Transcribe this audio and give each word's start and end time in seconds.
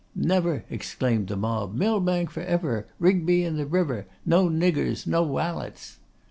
'Never!' 0.15 0.65
exclaimed 0.71 1.27
the 1.27 1.37
mob. 1.37 1.75
'Millbank 1.75 2.31
for 2.31 2.39
ever! 2.41 2.87
Rigby 2.97 3.43
in 3.43 3.55
the 3.57 3.67
river! 3.67 4.07
No 4.25 4.49
niggers, 4.49 5.05
no 5.05 5.21
walets! 5.21 5.99